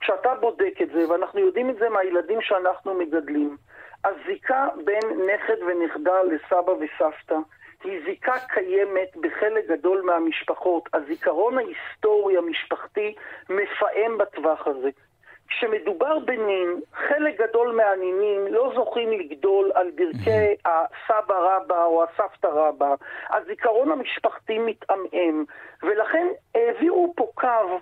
כשאתה 0.00 0.34
בודק 0.40 0.74
את 0.82 0.88
זה, 0.90 1.12
ואנחנו 1.12 1.40
יודעים 1.40 1.70
את 1.70 1.76
זה 1.76 1.88
מהילדים 1.88 2.40
שאנחנו 2.42 2.94
מגדלים, 2.94 3.56
הזיקה 4.04 4.68
בין 4.84 5.26
נכד 5.34 5.62
ונכדה 5.62 6.22
לסבא 6.22 6.70
וסבתא 6.70 7.36
היא 7.84 8.00
זיקה 8.04 8.32
קיימת 8.48 9.16
בחלק 9.16 9.66
גדול 9.68 10.02
מהמשפחות. 10.02 10.88
הזיכרון 10.94 11.58
ההיסטורי 11.58 12.36
המשפחתי 12.36 13.14
מפעם 13.48 14.18
בטווח 14.18 14.66
הזה. 14.66 14.88
כשמדובר 15.48 16.18
בנין, 16.18 16.80
חלק 16.94 17.40
גדול 17.40 17.72
מהנינים 17.72 18.46
לא 18.46 18.72
זוכים 18.74 19.12
לגדול 19.12 19.72
על 19.74 19.90
ברכי 19.90 20.54
הסבא 20.64 21.34
רבא 21.34 21.84
או 21.84 22.04
הסבתא 22.04 22.46
רבא. 22.46 22.94
הזיכרון 23.30 23.92
המשפחתי 23.92 24.58
מתעמעם, 24.58 25.44
ולכן 25.82 26.26
העבירו 26.54 27.12
פה 27.16 27.26
קו 27.34 27.78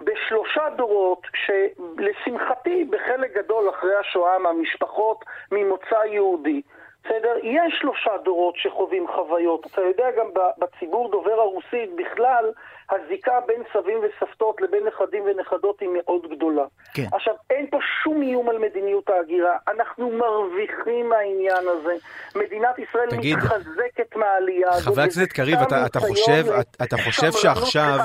בשלושה 0.00 0.70
דורות, 0.76 1.26
שלשמחתי 1.34 2.84
בחלק 2.84 3.32
גדול 3.34 3.70
אחרי 3.70 3.96
השואה 3.96 4.38
מהמשפחות 4.38 5.24
ממוצא 5.52 6.04
יהודי, 6.06 6.62
בסדר? 7.04 7.34
יש 7.42 7.78
שלושה 7.80 8.10
דורות 8.24 8.54
שחווים 8.56 9.06
חוויות. 9.16 9.66
אתה 9.66 9.80
יודע, 9.80 10.10
גם 10.18 10.26
בציבור 10.58 11.10
דובר 11.10 11.40
הרוסית 11.40 11.90
בכלל, 11.96 12.44
הזיקה 12.90 13.32
בין 13.46 13.62
סבים 13.72 13.98
וסבתות 14.02 14.60
לבין 14.60 14.86
נכדים 14.86 15.24
ונכדות 15.26 15.80
היא 15.80 15.88
מאוד 15.92 16.26
גדולה. 16.30 16.64
כן. 16.94 17.06
עכשיו, 17.12 17.34
אין 17.50 17.66
פה 17.70 17.78
שום 18.02 18.22
איום 18.22 18.48
על 18.48 18.58
מדיניות 18.58 19.10
ההגירה. 19.10 19.56
אנחנו 19.68 20.10
מרוויחים 20.10 21.08
מהעניין 21.08 21.64
הזה. 21.68 21.94
מדינת 22.34 22.78
ישראל 22.78 23.10
תגיד, 23.10 23.36
מתחזקת 23.36 24.16
מהעלייה 24.16 24.70
הזאת. 24.70 24.94
חבר 24.94 25.02
הכנסת 25.02 25.32
קריב, 25.32 25.58
אתה, 25.58 25.86
אתה 25.86 26.00
חושב, 26.00 26.44
אתה 26.84 26.96
חושב 26.96 27.32
שעכשיו... 27.32 27.98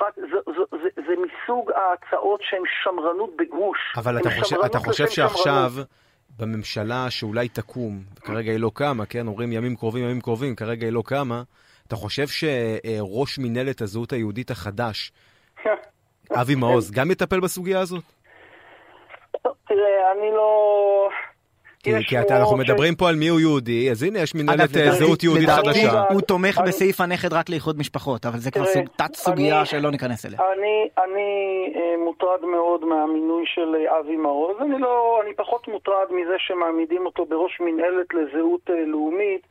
רק, 0.00 0.14
זה, 0.16 0.38
זה, 0.46 0.78
זה, 0.82 0.88
זה 0.96 1.14
מסוג 1.16 1.72
ההצעות 1.72 2.40
שהן 2.42 2.62
שמרנות 2.82 3.30
בגוש. 3.36 3.78
אבל 3.96 4.18
אתה 4.18 4.30
חושב, 4.30 4.56
אתה 4.66 4.78
חושב 4.78 5.06
שעכשיו... 5.06 5.70
שמרנות. 5.70 5.99
בממשלה 6.40 7.10
שאולי 7.10 7.48
תקום, 7.48 8.02
כרגע 8.20 8.52
היא 8.52 8.60
לא 8.60 8.70
קמה, 8.74 9.06
כן? 9.06 9.26
אומרים 9.26 9.52
ימים 9.52 9.76
קרובים, 9.76 10.04
ימים 10.04 10.20
קרובים, 10.20 10.56
כרגע 10.56 10.86
היא 10.86 10.92
לא 10.92 11.02
קמה. 11.06 11.42
אתה 11.86 11.96
חושב 11.96 12.26
שראש 12.28 13.38
מינהלת 13.38 13.80
הזהות 13.80 14.12
היהודית 14.12 14.50
החדש, 14.50 15.12
אבי 16.40 16.54
מעוז, 16.54 16.90
גם 16.90 17.10
יטפל 17.10 17.40
בסוגיה 17.40 17.80
הזאת? 17.80 18.04
תראה, 19.42 20.12
אני 20.12 20.30
לא... 20.30 21.08
כי, 21.82 21.90
כי 22.08 22.20
אתה, 22.20 22.38
אנחנו 22.38 22.56
מדברים 22.56 22.94
פה 22.94 23.08
על 23.08 23.16
מי 23.16 23.28
הוא 23.28 23.40
יהודי, 23.40 23.90
אז 23.90 24.02
הנה 24.02 24.18
יש 24.18 24.34
מנהלת 24.34 24.76
אה, 24.76 24.92
זהות 24.92 25.22
יהודית 25.22 25.48
חדשה. 25.48 26.02
הוא 26.10 26.20
תומך 26.20 26.60
בסעיף 26.66 27.00
הנכד 27.00 27.32
רק 27.32 27.48
לאיחוד 27.48 27.78
משפחות, 27.78 28.26
אבל 28.26 28.38
זה 28.38 28.50
כבר 28.50 28.64
תת 28.96 29.14
סוגיה 29.14 29.64
שלא 29.64 29.90
ניכנס 29.90 30.26
אליה. 30.26 30.40
אני 30.98 31.72
אה, 31.76 31.89
מוטרד 32.10 32.44
מאוד 32.44 32.84
מהמינוי 32.84 33.44
של 33.46 33.76
אה, 33.76 33.98
אבי 33.98 34.16
מעוז, 34.16 34.56
אני 34.60 34.78
לא, 34.78 35.20
אני 35.22 35.34
פחות 35.34 35.68
מוטרד 35.68 36.06
מזה 36.10 36.34
שמעמידים 36.38 37.06
אותו 37.06 37.26
בראש 37.26 37.60
מנהלת 37.60 38.14
לזהות 38.14 38.70
לאומית. 38.86 39.46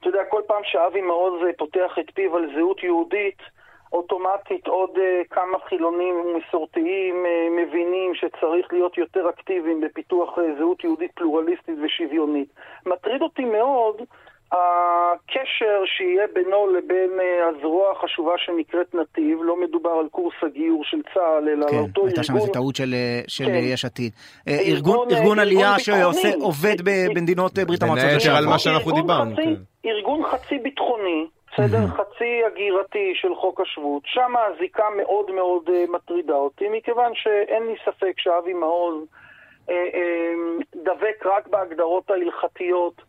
אתה 0.00 0.08
יודע, 0.08 0.24
כל 0.24 0.42
פעם 0.46 0.62
שאבי 0.64 1.00
מעוז 1.00 1.42
פותח 1.58 1.98
את 2.00 2.10
פיו 2.14 2.36
על 2.36 2.50
זהות 2.54 2.82
יהודית, 2.82 3.38
אוטומטית 3.92 4.66
עוד 4.66 4.90
uh, 4.96 5.28
כמה 5.30 5.58
חילונים 5.58 6.14
מסורתיים 6.36 7.24
uh, 7.24 7.50
מבינים 7.60 8.14
שצריך 8.14 8.72
להיות 8.72 8.98
יותר 8.98 9.28
אקטיביים 9.30 9.80
בפיתוח 9.80 10.38
uh, 10.38 10.40
זהות 10.58 10.84
יהודית 10.84 11.12
פלורליסטית 11.14 11.74
ושוויונית. 11.82 12.48
מטריד 12.86 13.22
אותי 13.22 13.44
מאוד 13.44 14.02
הקשר 14.52 15.82
שיהיה 15.84 16.26
בינו 16.34 16.66
לבין 16.66 17.10
uh, 17.18 17.56
הזרוע 17.56 17.92
החשובה 17.92 18.32
שנקראת 18.36 18.94
נתיב, 18.94 19.38
לא 19.42 19.60
מדובר 19.60 19.90
על 19.90 20.08
קורס 20.08 20.34
הגיור 20.42 20.84
של 20.84 20.96
צה"ל, 21.14 21.48
אלא 21.48 21.66
כן, 21.68 21.76
על 21.76 21.82
אותו 21.82 22.00
ארגון... 22.00 22.02
כן, 22.02 22.06
הייתה 22.06 22.22
שם 22.22 22.36
איזו 22.36 22.52
טעות 22.52 22.76
של, 22.76 22.94
של 23.26 23.44
כן. 23.44 23.60
יש 23.62 23.84
עתיד. 23.84 24.12
ארגון, 24.48 24.98
ארגון, 24.98 25.08
ארגון 25.10 25.38
עלייה 25.38 25.78
שעושה, 25.78 26.28
עובד 26.40 26.76
במדינות 26.84 27.58
ברית 27.58 27.82
המועצות. 27.82 28.04
בין 28.04 28.14
היתר 28.14 28.36
על 28.36 28.46
מה 28.46 28.58
שאנחנו 28.58 28.92
דיברנו. 28.92 29.32
חצי, 29.32 29.42
כן. 29.42 29.88
ארגון 29.88 30.24
חצי 30.24 30.58
ביטחוני. 30.58 31.26
בסדר? 31.52 31.86
חצי 31.86 32.40
הגירתי 32.46 33.12
של 33.14 33.34
חוק 33.34 33.60
השבות, 33.60 34.02
שם 34.06 34.32
הזיקה 34.36 34.84
מאוד 34.96 35.30
מאוד 35.30 35.70
מטרידה 35.88 36.34
אותי, 36.34 36.64
מכיוון 36.68 37.12
שאין 37.14 37.62
לי 37.66 37.74
ספק 37.84 38.14
שאבי 38.18 38.52
מעוז 38.52 39.04
דבק 40.74 41.26
רק 41.26 41.46
בהגדרות 41.46 42.10
ההלכתיות. 42.10 43.02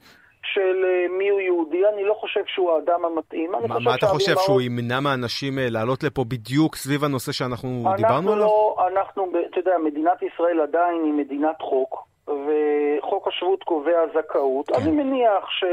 של 0.44 0.86
uh, 0.86 1.12
מי 1.18 1.30
הוא 1.30 1.40
יהודי, 1.40 1.82
אני 1.94 2.04
לא 2.04 2.14
חושב 2.14 2.42
שהוא 2.48 2.72
האדם 2.72 3.06
המתאים. 3.06 3.52
ما, 3.52 3.80
מה 3.80 3.96
אתה 3.96 4.08
חושב, 4.08 4.34
מאוד... 4.34 4.44
שהוא 4.46 4.62
ימנע 4.62 5.00
מאנשים 5.00 5.58
uh, 5.58 5.62
לעלות 5.72 6.04
לפה 6.04 6.24
בדיוק 6.28 6.76
סביב 6.76 7.04
הנושא 7.04 7.32
שאנחנו 7.32 7.84
דיברנו 7.96 8.36
לא, 8.36 8.76
עליו? 8.78 8.88
אנחנו, 8.88 9.32
אתה 9.50 9.60
יודע, 9.60 9.78
מדינת 9.84 10.24
ישראל 10.24 10.60
עדיין 10.62 11.04
היא 11.04 11.14
מדינת 11.14 11.62
חוק, 11.62 12.08
וחוק 12.28 13.28
השבות 13.28 13.64
קובע 13.64 14.00
זכאות. 14.14 14.68
כן. 14.68 14.74
אני 14.76 14.92
מניח 14.92 15.50
ש... 15.50 15.64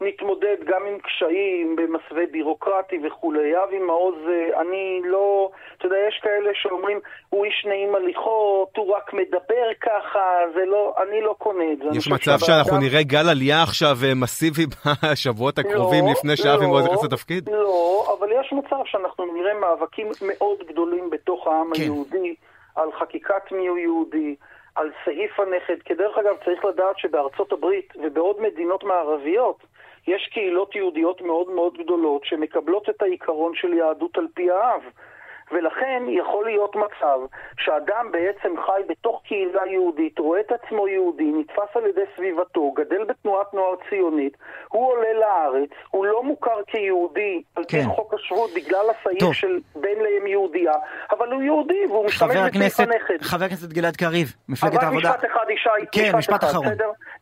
נתמודד 0.00 0.56
גם 0.64 0.86
עם 0.86 0.98
קשיים 0.98 1.76
במסווה 1.76 2.22
בירוקרטי 2.32 2.98
וכולי. 3.06 3.62
אבי 3.64 3.78
מעוז, 3.78 4.14
אה, 4.28 4.60
אני 4.60 5.00
לא, 5.04 5.50
אתה 5.78 5.86
יודע, 5.86 5.96
יש 6.08 6.20
כאלה 6.22 6.50
שאומרים, 6.54 7.00
הוא 7.28 7.44
איש 7.44 7.66
נעים 7.68 7.94
הליכות, 7.94 8.76
הוא 8.76 8.94
רק 8.96 9.12
מדבר 9.12 9.68
ככה, 9.80 10.20
זה 10.54 10.64
לא, 10.66 10.94
אני 11.02 11.20
לא 11.20 11.34
קונה 11.38 11.72
את 11.72 11.78
זה. 11.78 11.98
יש 11.98 12.08
מצב 12.08 12.38
שאנחנו 12.38 12.78
נראה 12.78 13.02
גל 13.02 13.28
עלייה 13.30 13.62
עכשיו 13.62 13.96
אה, 14.04 14.14
מסיבי 14.14 14.66
בשבועות 15.12 15.58
הקרובים 15.58 16.04
לא, 16.04 16.10
לפני 16.10 16.36
שאבי 16.36 16.66
מעוז 16.66 16.86
לא, 16.86 16.92
נכנס 16.92 17.04
לתפקיד? 17.04 17.48
לא, 17.48 18.16
אבל 18.18 18.28
יש 18.40 18.52
מצב 18.52 18.82
שאנחנו 18.84 19.24
נראה 19.34 19.54
מאבקים 19.54 20.06
מאוד 20.22 20.58
גדולים 20.68 21.10
בתוך 21.10 21.46
העם 21.46 21.70
כן. 21.74 21.82
היהודי 21.82 22.34
על 22.76 22.88
חקיקת 22.92 23.52
מיהו 23.52 23.78
יהודי. 23.78 24.34
על 24.74 24.90
סעיף 25.04 25.40
הנכד, 25.40 25.82
כי 25.84 25.94
דרך 25.94 26.18
אגב 26.18 26.36
צריך 26.44 26.64
לדעת 26.64 26.98
שבארצות 26.98 27.52
הברית 27.52 27.92
ובעוד 27.96 28.36
מדינות 28.40 28.84
מערביות 28.84 29.64
יש 30.08 30.28
קהילות 30.32 30.74
יהודיות 30.74 31.20
מאוד 31.20 31.50
מאוד 31.50 31.74
גדולות 31.78 32.24
שמקבלות 32.24 32.88
את 32.88 33.02
העיקרון 33.02 33.52
של 33.54 33.72
יהדות 33.72 34.18
על 34.18 34.26
פי 34.34 34.50
האב. 34.50 34.82
ולכן 35.52 36.02
יכול 36.08 36.44
להיות 36.44 36.76
מצב 36.76 37.18
שאדם 37.58 38.06
בעצם 38.10 38.54
חי 38.66 38.80
בתוך 38.88 39.22
קהילה 39.24 39.62
יהודית, 39.66 40.18
רואה 40.18 40.40
את 40.40 40.52
עצמו 40.52 40.88
יהודי, 40.88 41.24
נתפס 41.24 41.76
על 41.76 41.86
ידי 41.86 42.04
סביבתו, 42.16 42.70
גדל 42.70 43.04
בתנועת 43.04 43.54
נוער 43.54 43.74
ציונית, 43.90 44.36
הוא 44.68 44.88
עולה 44.88 45.12
לארץ, 45.12 45.70
הוא 45.90 46.06
לא 46.06 46.22
מוכר 46.22 46.62
כיהודי 46.66 47.42
על 47.56 47.64
פי 47.64 47.82
כן. 47.82 47.88
חוק 47.88 48.14
השבות 48.14 48.50
בגלל 48.56 48.86
הסעיף 48.90 49.20
טוב. 49.20 49.34
של 49.34 49.60
בן 49.74 49.98
לאם 49.98 50.26
יהודייה, 50.26 50.74
אבל 51.10 51.32
הוא 51.32 51.42
יהודי 51.42 51.86
והוא 51.88 52.06
משתמש 52.06 52.36
בסעיף 52.56 52.88
הנכד. 52.88 53.22
חבר 53.22 53.44
הכנסת 53.44 53.72
גלעד 53.72 53.96
קריב, 53.96 54.34
מפלגת 54.48 54.82
העבודה. 54.82 55.10
משפט 55.10 55.24
אחד, 55.24 55.50
ישי, 55.50 55.86
כן, 55.92 56.16
משפט 56.16 56.44
אחד, 56.44 56.50
אחרון. 56.50 56.66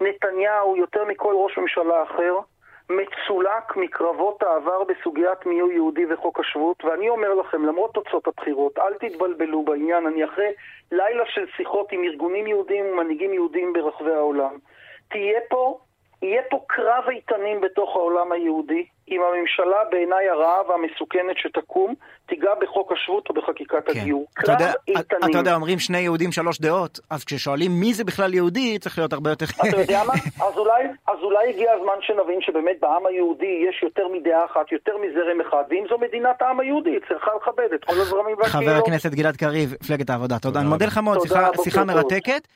נתניהו, 0.00 0.76
יותר 0.76 1.04
מכל 1.04 1.34
ראש 1.44 1.58
ממשלה 1.58 2.02
אחר, 2.02 2.34
מצולק 2.90 3.76
מקרבות 3.76 4.42
העבר 4.42 4.84
בסוגיית 4.84 5.46
מיהו 5.46 5.70
יהודי 5.70 6.06
וחוק 6.12 6.40
השבות, 6.40 6.84
ואני 6.84 7.08
אומר 7.08 7.34
לכם, 7.34 7.66
למרות 7.66 7.94
תוצאות 7.94 8.26
הבחירות, 8.26 8.78
אל 8.78 8.94
תתבלבלו 8.94 9.62
בעניין, 9.62 10.06
אני 10.06 10.24
אחרי 10.24 10.48
לילה 10.92 11.24
של 11.26 11.46
שיחות 11.56 11.92
עם 11.92 12.04
ארגונים 12.04 12.46
יהודיים 12.46 12.84
ומנהיגים 12.86 13.32
יהודיים 13.32 13.72
ברחבי 13.72 14.12
העולם. 14.12 14.58
תהיה 15.08 15.40
פה, 15.48 15.78
יהיה 16.22 16.42
פה 16.50 16.64
קרב 16.66 17.04
איתנים 17.08 17.60
בתוך 17.60 17.96
העולם 17.96 18.32
היהודי, 18.32 18.86
אם 19.10 19.20
הממשלה 19.22 19.80
בעיניי 19.90 20.28
הרעה 20.28 20.62
והמסוכנת 20.68 21.36
שתקום, 21.36 21.94
תיגע 22.26 22.50
בחוק 22.60 22.92
השבות 22.92 23.28
או 23.28 23.34
בחקיקת 23.34 23.86
כן. 23.86 24.00
הגיור. 24.00 24.26
אתה 24.44 24.52
יודע, 24.52 24.72
איתנים. 24.88 25.30
אתה 25.30 25.38
יודע, 25.38 25.54
אומרים 25.54 25.78
שני 25.78 25.98
יהודים 25.98 26.32
שלוש 26.32 26.60
דעות, 26.60 27.00
אז 27.10 27.24
כששואלים 27.24 27.70
מי 27.80 27.94
זה 27.94 28.04
בכלל 28.04 28.34
יהודי, 28.34 28.78
צריך 28.78 28.98
להיות 28.98 29.12
הרבה 29.12 29.30
יותר... 29.30 29.46
אתה 29.68 29.80
יודע 29.80 30.02
מה? 30.06 30.12
אז 30.46 30.58
אולי, 30.58 30.82
אז 31.08 31.18
אולי 31.22 31.48
הגיע 31.48 31.72
הזמן 31.72 31.98
שנבין 32.00 32.40
שבאמת 32.40 32.76
בעם 32.80 33.06
היהודי 33.06 33.64
יש 33.68 33.82
יותר 33.82 34.08
מדעה 34.08 34.44
אחת, 34.44 34.72
יותר 34.72 34.92
מזרם 34.96 35.40
אחד, 35.48 35.64
ואם 35.70 35.84
זו 35.88 35.98
מדינת 35.98 36.42
העם 36.42 36.60
היהודי, 36.60 36.90
היא 36.90 37.00
צריכה 37.08 37.30
לכבד 37.36 37.72
את 37.74 37.84
כל 37.84 38.00
הזרמים 38.00 38.36
והקהילות. 38.38 38.68
חבר 38.68 38.82
הכנסת 38.82 39.10
גלעד 39.14 39.36
קריב, 39.36 39.74
מפלגת 39.82 40.10
העבודה, 40.10 40.38
תודה. 40.38 40.60
אני 40.60 40.68
מודה. 40.68 40.86
לך 40.86 40.98
מאוד, 40.98 41.18
שיחה-. 41.64 41.84
מרתקת. 41.84 42.48